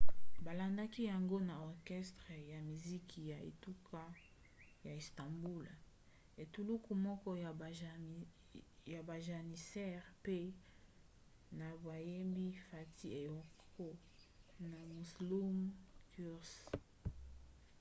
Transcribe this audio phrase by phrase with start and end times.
[0.45, 4.01] balandaki yango na orchestre ya miziki ya etuka
[4.85, 5.65] ya istanbul
[6.43, 7.29] etuluku moko
[8.95, 10.39] ya bajanissaires mpe
[11.59, 14.07] na bayembi fatih erkoç
[14.71, 15.57] na müslüm
[16.15, 16.51] gürses